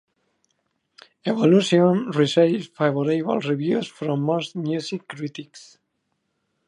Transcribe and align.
"Evolution" 1.27 2.09
received 2.09 2.75
favorable 2.75 3.37
reviews 3.41 3.85
from 3.85 4.21
most 4.23 4.55
music 4.55 5.07
critics. 5.07 5.77